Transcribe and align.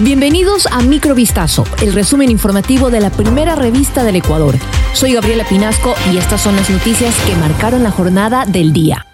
Bienvenidos 0.00 0.68
a 0.70 0.80
Microvistazo, 0.80 1.64
el 1.82 1.92
resumen 1.92 2.30
informativo 2.30 2.88
de 2.88 3.00
la 3.00 3.10
primera 3.10 3.56
revista 3.56 4.04
del 4.04 4.14
Ecuador. 4.14 4.54
Soy 4.92 5.14
Gabriela 5.14 5.42
Pinasco 5.42 5.92
y 6.12 6.18
estas 6.18 6.40
son 6.40 6.54
las 6.54 6.70
noticias 6.70 7.16
que 7.26 7.34
marcaron 7.34 7.82
la 7.82 7.90
jornada 7.90 8.44
del 8.46 8.72
día. 8.72 9.04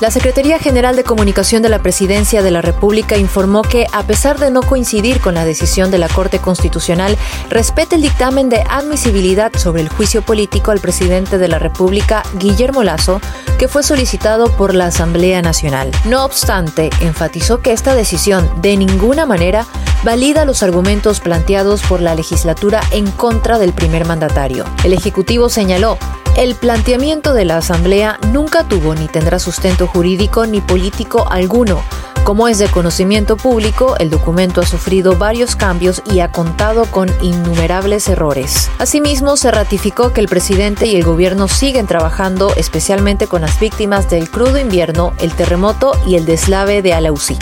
La 0.00 0.12
Secretaría 0.12 0.58
General 0.58 0.96
de 0.96 1.04
Comunicación 1.04 1.62
de 1.62 1.68
la 1.68 1.82
Presidencia 1.82 2.42
de 2.42 2.50
la 2.50 2.62
República 2.62 3.18
informó 3.18 3.60
que, 3.60 3.86
a 3.92 4.04
pesar 4.04 4.38
de 4.38 4.50
no 4.50 4.62
coincidir 4.62 5.20
con 5.20 5.34
la 5.34 5.44
decisión 5.44 5.90
de 5.90 5.98
la 5.98 6.08
Corte 6.08 6.38
Constitucional, 6.38 7.18
respeta 7.50 7.96
el 7.96 8.02
dictamen 8.02 8.48
de 8.48 8.64
admisibilidad 8.70 9.52
sobre 9.56 9.82
el 9.82 9.90
juicio 9.90 10.22
político 10.22 10.70
al 10.70 10.80
presidente 10.80 11.36
de 11.36 11.48
la 11.48 11.58
República, 11.58 12.22
Guillermo 12.38 12.82
Lazo, 12.82 13.20
que 13.60 13.68
fue 13.68 13.82
solicitado 13.82 14.50
por 14.56 14.74
la 14.74 14.86
Asamblea 14.86 15.42
Nacional. 15.42 15.90
No 16.06 16.24
obstante, 16.24 16.88
enfatizó 17.02 17.60
que 17.60 17.72
esta 17.72 17.94
decisión 17.94 18.50
de 18.62 18.74
ninguna 18.78 19.26
manera 19.26 19.66
valida 20.02 20.46
los 20.46 20.62
argumentos 20.62 21.20
planteados 21.20 21.82
por 21.82 22.00
la 22.00 22.14
legislatura 22.14 22.80
en 22.90 23.10
contra 23.10 23.58
del 23.58 23.74
primer 23.74 24.06
mandatario. 24.06 24.64
El 24.82 24.94
Ejecutivo 24.94 25.50
señaló 25.50 25.98
el 26.36 26.54
planteamiento 26.54 27.34
de 27.34 27.44
la 27.44 27.58
Asamblea 27.58 28.18
nunca 28.32 28.66
tuvo 28.66 28.94
ni 28.94 29.08
tendrá 29.08 29.38
sustento 29.38 29.86
jurídico 29.86 30.46
ni 30.46 30.62
político 30.62 31.26
alguno. 31.28 31.82
Como 32.24 32.46
es 32.48 32.58
de 32.58 32.68
conocimiento 32.68 33.36
público, 33.36 33.96
el 33.98 34.10
documento 34.10 34.60
ha 34.60 34.66
sufrido 34.66 35.16
varios 35.16 35.56
cambios 35.56 36.02
y 36.12 36.20
ha 36.20 36.30
contado 36.30 36.84
con 36.86 37.10
innumerables 37.22 38.08
errores. 38.08 38.70
Asimismo, 38.78 39.36
se 39.36 39.50
ratificó 39.50 40.12
que 40.12 40.20
el 40.20 40.28
presidente 40.28 40.86
y 40.86 40.96
el 40.96 41.04
gobierno 41.04 41.48
siguen 41.48 41.86
trabajando 41.86 42.54
especialmente 42.56 43.26
con 43.26 43.40
las 43.40 43.58
víctimas 43.58 44.08
del 44.10 44.30
crudo 44.30 44.58
invierno, 44.58 45.14
el 45.18 45.32
terremoto 45.32 45.92
y 46.06 46.16
el 46.16 46.26
deslave 46.26 46.82
de 46.82 46.92
Alausí. 46.92 47.38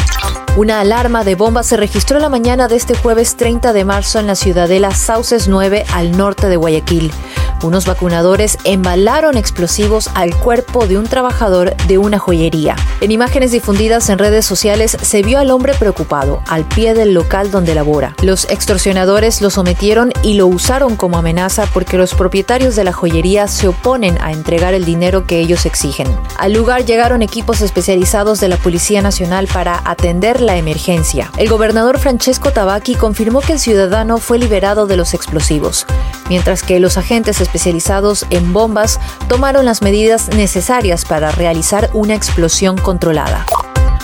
Una 0.57 0.81
alarma 0.81 1.23
de 1.23 1.35
bomba 1.35 1.63
se 1.63 1.77
registró 1.77 2.19
la 2.19 2.29
mañana 2.29 2.67
de 2.67 2.77
este 2.77 2.95
jueves 2.97 3.37
30 3.37 3.73
de 3.73 3.85
marzo 3.85 4.19
en 4.19 4.27
la 4.27 4.35
ciudadela 4.35 4.93
Sauces 4.93 5.47
9 5.47 5.85
al 5.93 6.17
norte 6.17 6.49
de 6.49 6.57
Guayaquil. 6.57 7.13
Unos 7.63 7.87
vacunadores 7.87 8.57
embalaron 8.65 9.37
explosivos 9.37 10.11
al 10.15 10.35
cuerpo 10.37 10.87
de 10.87 10.97
un 10.97 11.07
trabajador 11.07 11.77
de 11.89 11.99
una 11.99 12.19
joyería. 12.19 12.77
En 13.01 13.11
imágenes 13.11 13.51
difundidas 13.51 14.09
en 14.11 14.19
redes 14.19 14.47
sociales 14.47 14.97
se 15.01 15.23
vio 15.23 15.39
al 15.39 15.51
hombre 15.51 15.75
preocupado 15.75 16.41
al 16.47 16.65
pie 16.65 16.95
del 16.95 17.15
local 17.15 17.51
donde 17.51 17.75
labora. 17.75 18.15
Los 18.23 18.49
extorsionadores 18.51 19.41
lo 19.41 19.51
sometieron 19.51 20.13
y 20.23 20.35
lo 20.35 20.47
usaron 20.47 20.97
como 20.97 21.19
amenaza 21.19 21.67
porque 21.73 21.99
los 21.99 22.15
propietarios 22.15 22.77
de 22.77 22.85
la 22.85 22.93
joyería 22.93 23.49
se 23.49 23.69
oponen 23.69 24.19
a 24.21 24.33
entregar 24.33 24.75
el 24.75 24.85
dinero 24.85 25.27
que 25.27 25.41
ellos 25.41 25.67
exigen. 25.67 26.07
Al 26.39 26.53
lugar 26.53 26.85
llegaron 26.85 27.23
equipos 27.23 27.61
especializados 27.61 28.41
de 28.41 28.49
la 28.49 28.57
Policía 28.57 29.03
Nacional 29.03 29.49
para 29.49 29.81
atender 29.85 30.41
la 30.41 30.57
emergencia. 30.57 31.33
El 31.37 31.49
gobernador 31.49 31.99
Francesco 31.99 32.53
Tabaqui 32.53 32.95
confirmó 32.95 33.41
que 33.41 33.53
el 33.53 33.59
ciudadano 33.59 34.19
fue 34.19 34.39
liberado 34.39 34.87
de 34.87 34.97
los 34.97 35.15
explosivos, 35.15 35.87
mientras 36.29 36.63
que 36.63 36.79
los 36.81 36.99
agentes 36.99 37.41
especializados 37.49 38.27
en 38.29 38.53
bombas 38.53 39.01
tomaron 39.27 39.65
las 39.65 39.81
medidas 39.81 40.29
necesarias 40.29 41.07
para 41.07 41.31
realizar 41.31 41.89
una 41.95 42.15
explosión 42.15 42.77
controlada. 42.77 43.47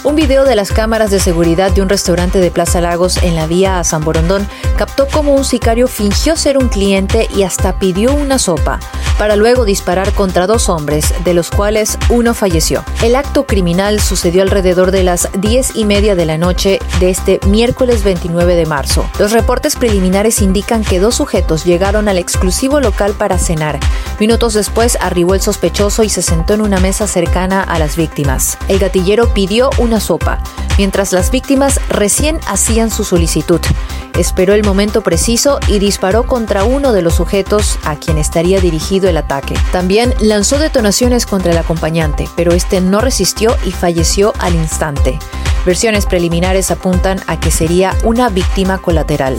Un 0.03 0.17
video 0.17 0.45
de 0.45 0.55
las 0.55 0.71
cámaras 0.71 1.11
de 1.11 1.21
seguridad 1.21 1.71
de 1.71 1.83
un 1.83 1.89
restaurante 1.89 2.39
de 2.39 2.51
Plaza 2.51 2.81
Lagos 2.81 3.23
en 3.23 3.35
la 3.35 3.47
vía 3.47 3.79
a 3.79 3.85
San 3.85 4.03
Borondón 4.03 4.47
captó 4.75 5.07
cómo 5.07 5.35
un 5.35 5.45
sicario 5.45 5.89
fingió 5.89 6.37
ser 6.37 6.59
un 6.59 6.69
cliente 6.69 7.29
y 7.35 7.43
hasta 7.43 7.79
pidió 7.79 8.13
una 8.13 8.39
sopa, 8.39 8.81
para 9.19 9.37
luego 9.37 9.65
disparar 9.65 10.13
contra 10.13 10.47
dos 10.47 10.69
hombres, 10.69 11.15
de 11.25 11.35
los 11.35 11.51
cuales 11.51 11.99
uno 12.09 12.35
falleció. 12.35 12.85
El 13.03 13.17
acto 13.17 13.47
criminal 13.47 14.01
sucedió 14.01 14.43
alrededor 14.43 14.91
de 14.91 15.05
las 15.05 15.29
diez 15.39 15.77
y 15.77 15.85
media 15.85 16.15
de 16.15 16.27
la 16.27 16.39
noche 16.39 16.81
de 17.01 17.11
este 17.11 17.41
miércoles 17.47 18.05
29 18.05 18.55
de 18.57 18.67
marzo. 18.67 19.09
Los 19.19 19.33
reportes 19.33 19.77
preliminares 19.77 20.43
indican 20.43 20.85
que 20.85 21.01
dos 21.01 21.15
sujetos 21.15 21.65
llegaron 21.65 22.09
al 22.09 22.19
exclusivo 22.19 22.81
local 22.81 23.13
para 23.13 23.39
cenar. 23.39 23.79
Minutos 24.19 24.55
después 24.55 24.99
arribó 25.01 25.35
el 25.35 25.41
sospechoso 25.41 26.03
y 26.03 26.09
se 26.09 26.23
sentó 26.23 26.55
en 26.55 26.61
una 26.61 26.81
mesa 26.81 27.07
cercana 27.07 27.63
a 27.63 27.79
las 27.79 27.97
víctimas. 27.97 28.59
El 28.69 28.79
gatillero 28.79 29.33
pidió 29.33 29.71
una 29.79 30.01
sopa, 30.01 30.39
mientras 30.79 31.13
las 31.13 31.31
víctimas 31.31 31.81
recién 31.89 32.41
hacían 32.47 32.91
su 32.91 33.05
solicitud. 33.05 33.61
Esperó 34.17 34.55
el 34.55 34.63
momento 34.63 35.03
preciso 35.03 35.59
y 35.67 35.81
disparó 35.81 36.25
contra 36.25 36.65
uno 36.65 36.93
de 36.93 37.03
los 37.03 37.15
sujetos 37.15 37.79
a 37.85 37.97
quien 37.97 38.17
estaría 38.17 38.61
dirigido 38.61 39.09
el 39.09 39.17
ataque. 39.17 39.55
También 39.73 40.15
lanzó 40.21 40.59
detonaciones 40.59 41.27
contra 41.27 41.51
el 41.51 41.59
acompañante, 41.59 42.29
pero 42.37 42.53
este 42.53 42.81
no 42.81 43.01
resistió 43.01 43.57
y 43.65 43.73
falleció 43.73 44.33
al 44.39 44.55
instante. 44.55 45.19
Versiones 45.67 46.07
preliminares 46.07 46.71
apuntan 46.71 47.21
a 47.27 47.41
que 47.41 47.51
sería 47.51 47.97
una 48.05 48.29
víctima 48.29 48.79
colateral. 48.79 49.37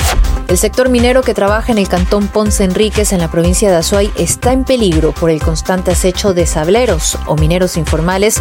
El 0.48 0.60
sector 0.60 0.90
minero 0.90 1.24
que 1.24 1.34
trabaja 1.34 1.72
en 1.72 1.80
el 1.80 1.90
cantón 1.90 2.28
Ponce 2.28 2.64
Enríquez 2.64 3.14
en 3.14 3.20
la 3.20 3.32
provincia 3.32 3.72
de 3.72 3.78
Azuay 3.78 4.12
está 4.16 4.54
en 4.54 4.64
peligro 4.64 5.12
por 5.12 5.32
el 5.32 5.42
constante 5.42 5.92
acecho 5.92 6.36
de 6.36 6.46
sableros 6.46 7.18
o 7.26 7.36
mineros 7.36 7.78
informales 7.78 8.36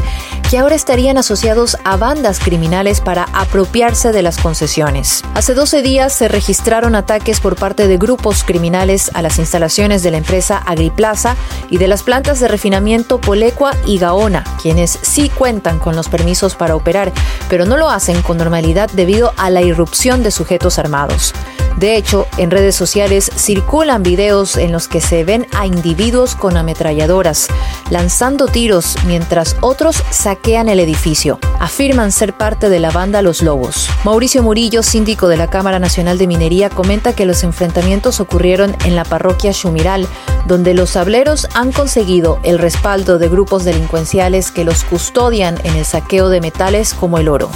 que 0.51 0.59
ahora 0.59 0.75
estarían 0.75 1.17
asociados 1.17 1.79
a 1.83 1.97
bandas 1.97 2.41
criminales 2.41 3.01
para 3.01 3.25
apropiarse 3.33 4.13
de 4.13 4.21
las 4.21 4.37
concesiones. 4.37 5.23
Hace 5.33 5.55
12 5.55 5.81
días 5.81 6.13
se 6.13 6.29
registraron 6.29 6.95
ataques 6.95 7.41
por 7.41 7.57
parte 7.57 7.89
de 7.89 7.97
grupos 7.97 8.45
criminales 8.45 9.11
a 9.15 9.23
las 9.23 9.39
instalaciones 9.39 10.03
de 10.03 10.11
la 10.11 10.19
empresa 10.19 10.59
Agriplaza 10.59 11.37
y 11.71 11.79
de 11.79 11.89
las 11.89 12.03
plantas 12.03 12.39
de 12.39 12.49
refinamiento 12.49 13.19
Polecua 13.19 13.73
y 13.87 13.97
Gaona, 13.99 14.45
quienes 14.61 14.99
sí 15.01 15.31
cuentan 15.31 15.79
con 15.79 15.97
los 15.97 16.11
permisos 16.11 16.55
para 16.55 16.77
operar, 16.77 17.13
pero 17.49 17.65
no 17.65 17.79
lo 17.79 17.89
hacen 17.89 18.21
con 18.21 18.37
normalidad 18.37 18.91
debido 18.93 19.33
a 19.39 19.49
la 19.49 19.63
irrupción 19.63 20.23
de 20.23 20.31
sujetos 20.31 20.79
armados. 20.79 21.33
De 21.77 21.97
hecho, 21.97 22.27
en 22.37 22.51
redes 22.51 22.77
sociales 22.77 23.31
circulan 23.37 24.03
videos 24.03 24.57
en 24.57 24.73
los 24.73 24.89
que 24.89 25.01
se 25.01 25.25
ven 25.25 25.47
a 25.53 25.67
individuos 25.67 26.35
con 26.37 26.57
ametralladoras 26.57 27.49
lanzando 27.91 28.47
tiros 28.47 28.97
mientras 29.07 29.57
otros 29.61 30.03
saquean 30.11 30.69
el 30.69 30.81
edificio. 30.81 31.39
Afirman 31.61 32.13
ser 32.13 32.37
parte 32.37 32.69
de 32.69 32.81
la 32.81 32.91
banda 32.91 33.23
Los 33.23 33.43
Lobos. 33.43 33.89
Mauricio 34.05 34.43
Murillo, 34.43 34.83
síndico 34.83 35.29
de 35.29 35.37
la 35.37 35.49
Cámara 35.49 35.79
Nacional 35.79 36.19
de 36.19 36.27
Minería, 36.27 36.71
comenta 36.71 37.15
que 37.15 37.27
los 37.27 37.45
enfrentamientos 37.45 38.21
ocurrieron 38.21 38.77
en 38.85 38.97
la 38.97 39.05
parroquia 39.05 39.53
Chumiral, 39.53 40.07
donde 40.47 40.75
los 40.75 40.91
sableros 40.91 41.49
han 41.55 41.73
conseguido 41.73 42.39
el 42.43 42.59
respaldo 42.59 43.19
de 43.19 43.29
grupos 43.29 43.65
delincuenciales 43.65 44.51
que 44.51 44.65
los 44.65 44.85
custodian 44.85 45.59
en 45.65 45.77
el 45.77 45.85
saqueo 45.85 46.29
de 46.29 46.41
metales 46.41 46.95
como 46.95 47.19
el 47.19 47.29
oro. 47.29 47.51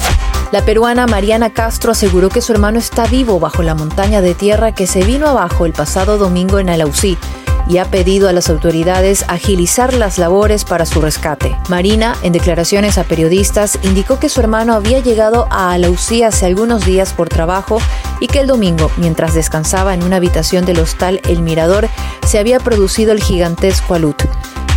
La 0.50 0.64
peruana 0.64 1.06
Mariana 1.06 1.50
Castro 1.50 1.92
aseguró 1.92 2.30
que 2.30 2.40
su 2.40 2.52
hermano 2.52 2.78
está 2.78 3.06
vivo 3.06 3.38
bajo 3.38 3.62
la 3.62 3.74
montaña 3.74 4.22
de 4.22 4.34
tierra 4.34 4.72
que 4.72 4.86
se 4.86 5.04
vino 5.04 5.28
abajo 5.28 5.66
el 5.66 5.74
pasado 5.74 6.16
domingo 6.16 6.58
en 6.58 6.70
Alausí 6.70 7.18
y 7.68 7.76
ha 7.76 7.84
pedido 7.84 8.30
a 8.30 8.32
las 8.32 8.48
autoridades 8.48 9.26
agilizar 9.28 9.92
las 9.92 10.16
labores 10.16 10.64
para 10.64 10.86
su 10.86 11.02
rescate. 11.02 11.54
Marina, 11.68 12.16
en 12.22 12.32
declaraciones 12.32 12.96
a 12.96 13.04
periodistas, 13.04 13.78
indicó 13.82 14.18
que 14.18 14.30
su 14.30 14.40
hermano 14.40 14.72
había 14.72 15.00
llegado 15.00 15.46
a 15.50 15.72
Alausí 15.72 16.22
hace 16.22 16.46
algunos 16.46 16.86
días 16.86 17.12
por 17.12 17.28
trabajo 17.28 17.78
y 18.18 18.26
que 18.28 18.40
el 18.40 18.46
domingo, 18.46 18.90
mientras 18.96 19.34
descansaba 19.34 19.92
en 19.92 20.02
una 20.02 20.16
habitación 20.16 20.64
del 20.64 20.80
hostal 20.80 21.20
El 21.28 21.42
Mirador, 21.42 21.90
se 22.26 22.38
había 22.38 22.58
producido 22.58 23.12
el 23.12 23.22
gigantesco 23.22 23.94
alud. 23.94 24.14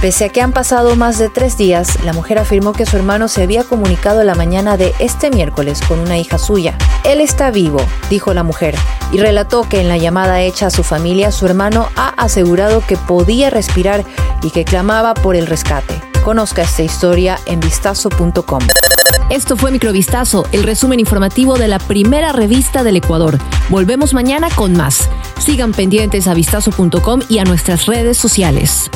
Pese 0.01 0.25
a 0.25 0.29
que 0.29 0.41
han 0.41 0.51
pasado 0.51 0.95
más 0.95 1.19
de 1.19 1.29
tres 1.29 1.57
días, 1.57 2.03
la 2.03 2.11
mujer 2.11 2.39
afirmó 2.39 2.73
que 2.73 2.87
su 2.87 2.97
hermano 2.97 3.27
se 3.27 3.43
había 3.43 3.63
comunicado 3.63 4.23
la 4.23 4.33
mañana 4.33 4.75
de 4.75 4.95
este 4.97 5.29
miércoles 5.29 5.79
con 5.87 5.99
una 5.99 6.17
hija 6.17 6.39
suya. 6.39 6.75
Él 7.03 7.21
está 7.21 7.51
vivo, 7.51 7.79
dijo 8.09 8.33
la 8.33 8.41
mujer, 8.41 8.75
y 9.11 9.19
relató 9.19 9.69
que 9.69 9.79
en 9.79 9.89
la 9.89 9.97
llamada 9.97 10.41
hecha 10.41 10.65
a 10.65 10.71
su 10.71 10.81
familia 10.81 11.31
su 11.31 11.45
hermano 11.45 11.87
ha 11.95 12.09
asegurado 12.17 12.83
que 12.83 12.97
podía 12.97 13.51
respirar 13.51 14.03
y 14.41 14.49
que 14.49 14.65
clamaba 14.65 15.13
por 15.13 15.35
el 15.35 15.45
rescate. 15.45 16.01
Conozca 16.23 16.63
esta 16.63 16.81
historia 16.81 17.37
en 17.45 17.59
vistazo.com. 17.59 18.61
Esto 19.29 19.55
fue 19.55 19.69
Microvistazo, 19.69 20.47
el 20.51 20.63
resumen 20.63 20.99
informativo 20.99 21.59
de 21.59 21.67
la 21.67 21.77
primera 21.77 22.31
revista 22.31 22.83
del 22.83 22.97
Ecuador. 22.97 23.37
Volvemos 23.69 24.15
mañana 24.15 24.49
con 24.55 24.73
más. 24.73 25.07
Sigan 25.37 25.73
pendientes 25.73 26.27
a 26.27 26.33
vistazo.com 26.33 27.21
y 27.29 27.37
a 27.37 27.43
nuestras 27.43 27.85
redes 27.85 28.17
sociales. 28.17 28.89